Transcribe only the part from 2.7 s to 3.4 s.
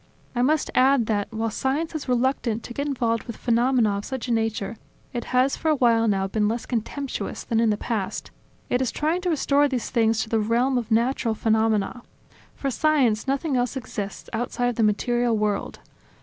get involved with